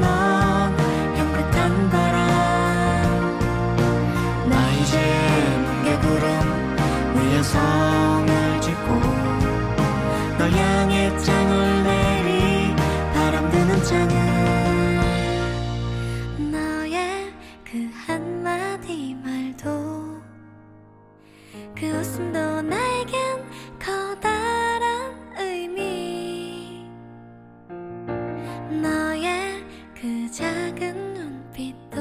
[0.00, 0.76] 넌
[1.16, 2.18] 향긋한 바람.
[4.50, 4.98] 나 이제
[5.64, 6.76] 뭉게 구름
[7.14, 7.91] 위에 성
[30.82, 31.96] 작은 눈빛도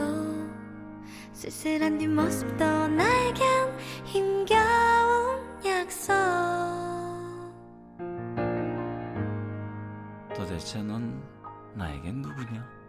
[1.34, 3.46] 쓸쓸한 뒷모습도 나에겐
[4.06, 6.14] 힘겨운 약속
[10.36, 11.22] 도대체 넌
[11.76, 12.81] 나에겐 누구냐?